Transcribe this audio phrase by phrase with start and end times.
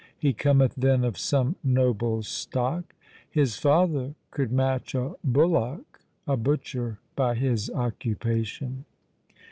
[0.17, 2.95] He cometh then of some noble stock?
[3.29, 8.85] His father could match a bullock, A butcher by his occupation.